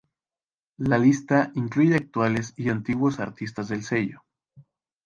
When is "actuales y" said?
1.95-2.69